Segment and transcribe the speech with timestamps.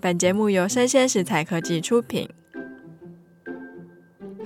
[0.00, 2.28] 本节目由生鲜食材科技出品。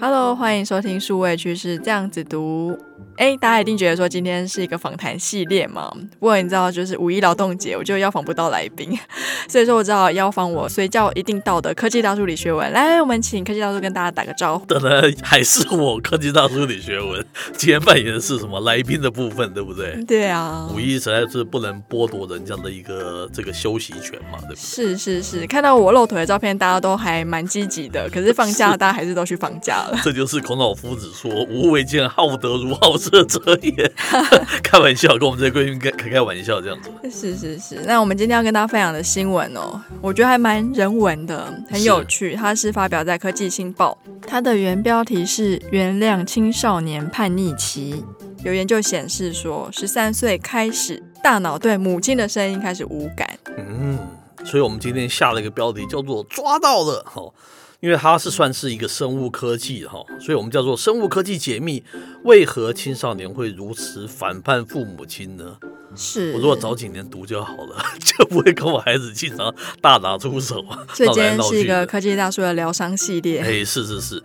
[0.00, 2.76] Hello，欢迎收听数位趋势这样子读。
[3.16, 5.90] 哎，大家一定觉得说今天是一个访谈系列嘛？
[6.18, 8.98] 不过你知道，就是五一劳动节，我就要访不到来宾，
[9.48, 12.72] 所以说我知道要访我随叫一定到的科技大叔李学文。
[12.72, 14.66] 来，我们请科技大叔跟大家打个招呼。
[14.66, 17.24] 当然还是我科技大叔李学文，
[17.56, 20.02] 今天扮演的是什么来宾的部分，对不对？
[20.04, 24.56] 对啊，五一实在是不能剥夺人家的一个这个休息权嘛，对不对？
[24.56, 28.08] 是是是，看到我露腿的照片，大家都还蛮积极的。
[28.10, 30.00] 可是放假，大家还是都去放假了。
[30.02, 33.92] 这就是孔老夫子说“无为见好德如好色者也
[34.64, 36.90] ”，开玩笑，跟我们这些闺蜜开开开玩笑这样子。
[37.10, 42.34] 是是是，那我们今天要跟大家分享的新闻哦，我觉得还蛮人文的，很有趣。
[42.34, 48.02] 它是发表在《科技新报》，它的原标题是“原谅青少年叛逆期”。
[48.42, 53.28] 有研究显示说，十三岁开始，大脑对母亲的声音开始无感。
[53.56, 53.98] 嗯，
[54.44, 57.22] 所以我们今天下了一个标题，叫做“抓到了”哈。
[57.82, 61.82] 因为它是算是一个生物科技哈，所以我们叫做生物科技解密，
[62.22, 65.56] 为何青少年会如此反叛父母亲呢？
[65.96, 70.86] 是，我如果早几年读就好了， 就不会跟我孩子经常大打出手啊。
[70.94, 73.40] 所以今天是一个科技大叔的疗伤系列。
[73.40, 74.22] 哎，是是是，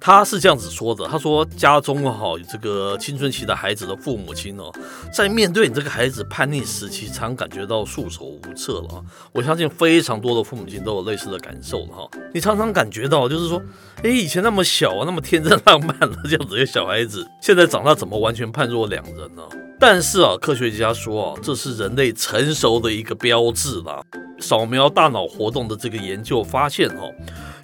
[0.00, 1.06] 他是这样子说的。
[1.06, 4.72] 他说，家中哈这个青春期的孩子的父母亲哦，
[5.12, 9.04] 在面对你这个孩子叛逆时期，常感觉到束手无策了啊。
[9.32, 12.08] 我相信非常多的父母亲都有类似的感受了哈。
[12.32, 13.60] 你常常感觉到就是说，
[14.02, 19.42] 哎，以前那么小啊，那么天真浪漫的这样子一个小孩子，现在长大怎么完全判若两人呢？
[19.78, 24.02] 但是啊，科学家说啊，这是人类成熟的一个标志啦。
[24.38, 27.12] 扫描大脑活动的这个研究发现哦，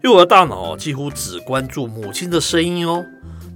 [0.07, 3.05] 幼儿大脑几乎只关注母亲的声音哦，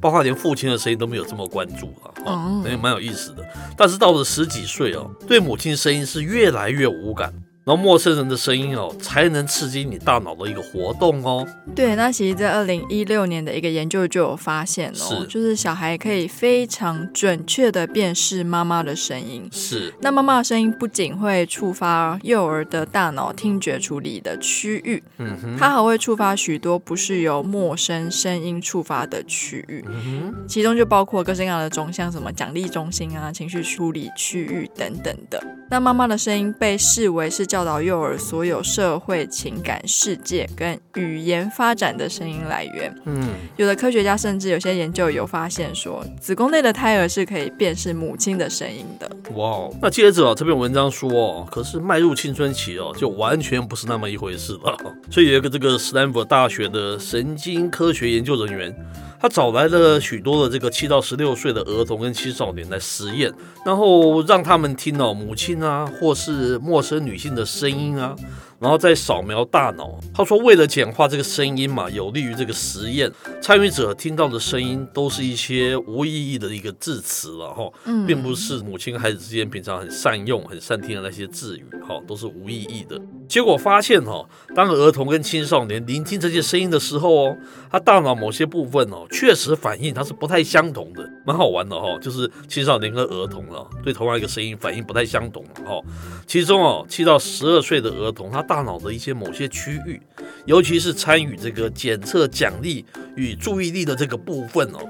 [0.00, 3.48] 包括连父亲的声音都没有这么关注了啊，也蛮有意思的。
[3.76, 7.32] 但是到了十几岁哦，对母亲声音是越来越无感。
[7.64, 11.46] 然后陌生人的声音哦，才能刺激你大脑的一个活动哦。
[11.74, 19.46] 对，那其实，在二零一六年的一个研究就有发现哦，是就是小孩可以非常准确的辨识妈妈的声音。
[19.52, 29.94] 是，那妈妈的声音不仅会触发幼儿的大脑听觉处理的区域，嗯哼，它还会触发许多不是由陌生声音触发的区域，嗯
[30.32, 35.40] 哼，其中就包括各式各样的中，像什么奖励中心啊、情绪处理区域等等的。
[35.72, 42.92] 那妈妈的声音被视为是教导幼儿所有社会情感世界跟语言发展的声音来源。
[43.04, 49.08] 嗯，有的科学家甚至有些研究有发现说，子宫内的胎儿是可以辨识母亲的声音的。
[49.36, 54.76] 哇，那接着啊，这篇文章说哦，可是迈入青春期哦，就完全不是那么一回事了。
[55.08, 58.74] 所以有一个这个斯坦福大学的神经科学研究人员。
[59.20, 63.30] 他找来了许多的这个七到十六岁的儿童跟青少年来实验，
[63.66, 68.16] 然后让他们听到母亲啊，或是陌生女性的声音啊。
[68.60, 73.10] 然后再扫描大脑，他说为了简化这个声音嘛，有利于这个实验。
[73.40, 77.72] 参与者听到的声音都是一些无意义的一个字词了哈，
[78.06, 83.00] 并不是母亲孩子之间平常很善用、很善听的那些字语哈，都是无意义的。
[83.26, 87.36] 结果发现哈，当儿童跟青少年聆听这些声音的时候哦，
[87.72, 91.98] 他大脑某些部分哦，确实反应它是不太相同的，蛮好玩的哈。
[91.98, 95.80] 就是青少年跟儿童啊，对同样一个声音反应不太相同哈。
[96.26, 98.44] 其中哦，七到十二岁的儿童他。
[98.50, 100.02] 大脑的一些某些区域，
[100.44, 102.84] 尤其是参与这个检测奖励
[103.14, 104.80] 与注意力的这个部分哦，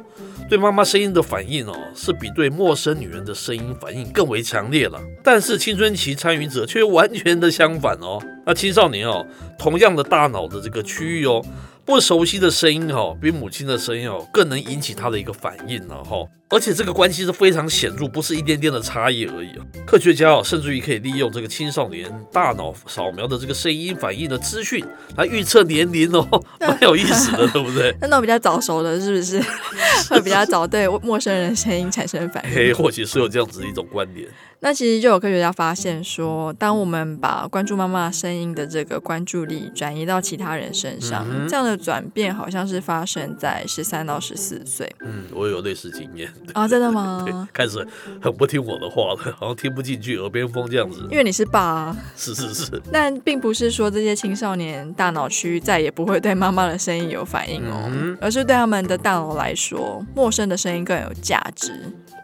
[0.48, 4.98] 对妈妈声音的反应哦，是比对陌生女人的声音反应更为强烈了。
[5.22, 8.19] 但是青春期参与者却完全的相反哦。
[8.47, 9.27] 那青少年哦，
[9.59, 11.45] 同样的大脑的这个区域哦。
[11.83, 19.67] 不熟悉的声音哦，比母亲的声音哦更能引起他的一个反应了哈，而且这个关系是非常显著，不是一点点的差异而已啊。
[19.84, 24.84] 科学家哦，甚至于可以利用这个青少年大脑扫描的这个声音反应的资讯
[25.17, 27.93] 来预测年龄哦，蛮有意思的，对不对？
[28.01, 29.43] 那种比较早熟的，是不是
[30.11, 32.55] 会比较早对陌生人的声音产生反应？
[32.55, 34.28] 嘿，或许是有这样子的一种观点。
[34.62, 44.95] 那其实就有科学家发现说，当我们把关注妈妈声音的这个关注力转移到其他人身上，嗯、这样的转变好像是发生在十三到十四岁。
[45.01, 47.22] 嗯，我有类似经验啊，真的吗？
[47.24, 47.86] 对开始
[48.21, 51.01] 很不听我的话了，好像听不进去耳边风这样子。
[51.10, 51.97] 因为你是爸啊。
[52.15, 52.83] 是是是。
[52.92, 61.72] 但并不是说这些青少年大脑区再也不会对妈妈的声音有反应哦，嗯、而是对他们的大脑来说，陌生的声音更有价值，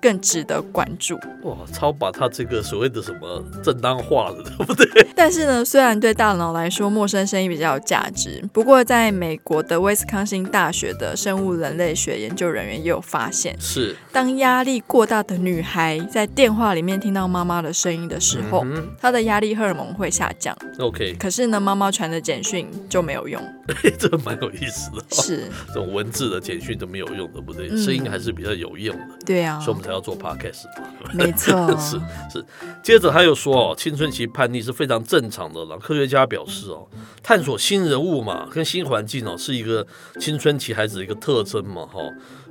[0.02, 1.18] 更值得关注。
[1.44, 2.25] 哇，超把他。
[2.26, 5.06] 他这个所谓的什么正当化了，对不对？
[5.14, 20.56] 但是呢，虽然对大脑来说陌生声音比较有价值，不过在美国的威斯康星大学的生物人类学研究人员也有发现，是当压力过大的女孩在电话里面听到妈妈的声音的时候，嗯、她的压力荷尔蒙会下降。
[20.78, 23.40] OK，可是呢，妈妈传的简讯就没有用。
[23.98, 27.68] 这蛮有意思的，是 这种文字的简讯都没有用，对不对？
[27.70, 29.04] 声、嗯、音还是比较有用的。
[29.24, 31.10] 对啊，所以我们才要做 Podcast 嘛。
[31.12, 32.44] 没错，是是。
[32.82, 35.78] 接着他又说哦，青春期叛逆是非常正常的了。
[35.78, 36.86] 科学家表示哦，
[37.26, 39.84] 探索新人物嘛，跟新环境哦，是一个
[40.20, 42.00] 青春期孩子的一个特征嘛，哈。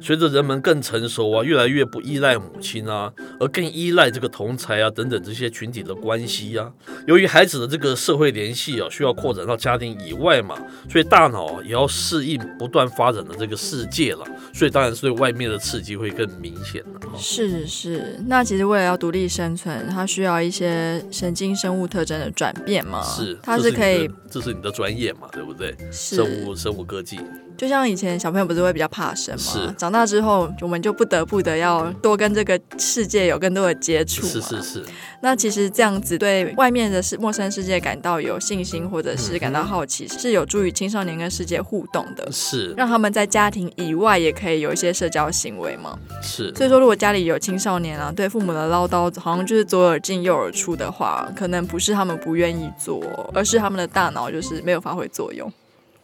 [0.02, 6.70] 随着人们更成熟啊，越来越不依赖母亲啊，而更依赖这个同才啊等等这些群体的关系啊。
[7.08, 10.58] 由于孩子的这个社会联系啊，需要扩展到家庭以外嘛，
[10.92, 14.26] 所以大脑也要适应不断发展的这个世界了。
[14.54, 17.00] 所以当然是对外面的刺激会更明显了。
[17.18, 23.02] 是是，那其实为了要独立生存，它需要一些神经生物特征的转变嘛。
[23.02, 25.76] 是，它是可以，这是你的专业嘛，对不对？
[25.92, 27.20] 生物生物科技。
[27.58, 29.42] 就像以前小朋友不是会比较怕生吗？
[29.42, 29.74] 是。
[29.78, 34.26] 长大之后，我们就不得不的要多跟这个世界有更多的接触。
[34.26, 34.86] 是是是。
[35.22, 42.32] 那其实这样子对外面的世陌生世界感到有信心，或者是感到好奇，嗯、是有助于青少年跟世界互动的。
[42.32, 42.74] 是。
[42.78, 45.98] 让他们在家庭以外也可以有一些社交行为嘛。
[46.22, 46.54] 是。
[46.56, 53.02] 所以说，如果家里有青少年啊，对父母的唠叨好像就是左耳进右耳出的话，可能不是他们不愿意做，
[53.34, 55.52] 而是他们的大脑就是没有发挥作用。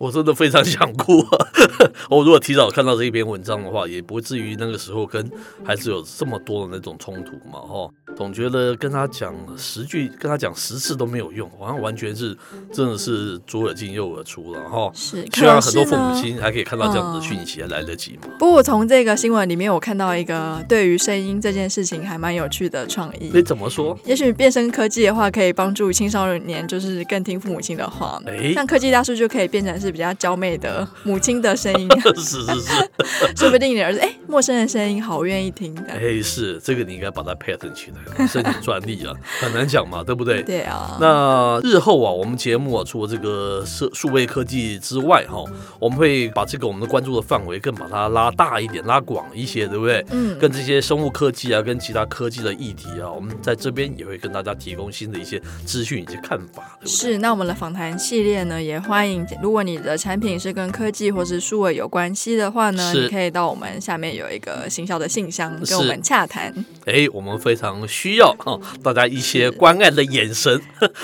[0.02, 1.38] 我真的非常想哭啊！
[2.10, 5.32] 我如果提早看到这一篇文章的话，也不至于那个时候跟
[5.64, 7.88] 孩子有这么多的那种冲突嘛，哈。
[8.18, 12.36] 总觉得跟他讲十句，跟他讲十次都没有用，好像完全是
[12.74, 14.92] 真的是左耳进右耳出了，哈。
[14.96, 18.28] 是，希望很多父母亲还可以看到这样子的讯息，还来得及吗？
[18.40, 23.30] 不过我从这个新闻里面，我看到一个对于声音这件事情还蛮有趣的创意。
[23.32, 23.98] 你怎么说？
[24.06, 28.20] 也许变声科技的话，可以帮助青少年就是更听父母亲的话。
[28.26, 29.91] 哎，像科技大叔就可以变成是。
[29.92, 32.90] 比较娇媚的 母亲的声音，是 是是，
[33.36, 40.42] 说不定你儿子哎，陌生的声音好愿意听的，哎，是这个你应该把它 patent 起来，申请专利啊，很难讲嘛，对不对？
[40.44, 40.98] 对啊。
[41.00, 45.44] 那日后啊，我们节目啊，除了这个数数位科技之外，哈，
[45.80, 50.06] 我们会把这个我们的关注的范围更把它拉大一点，拉广一些，对不对？
[50.12, 50.38] 嗯。
[50.40, 56.90] 跟这些生物科技啊，跟其他科技的议题啊，我们在这边也会跟大家提供新的一些资讯以及看法，对不对？
[56.90, 57.18] 是。
[57.18, 66.54] 那我们的访谈系列呢，也欢迎，如果你的产品是跟科技或是数位有关系的话呢，你可以到我们下面有一个行销的信箱跟我们洽谈。
[66.86, 70.62] 哎，我们非常需要哈大家一些关爱的眼神，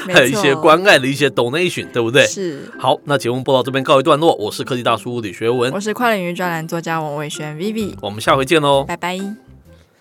[0.07, 2.25] 还有一些关爱的一些 donation，对不对？
[2.25, 2.71] 是。
[2.79, 9.46] 好，那节目播到这边告一段落，我是科技大叔李学文，我是跨领域专栏作家王伟轩 Vivi，我们下回见喽，拜拜。